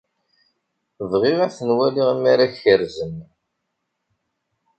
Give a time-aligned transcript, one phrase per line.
[1.11, 3.15] Bɣiɣ ad ten-waliɣ mi ara kerrzen.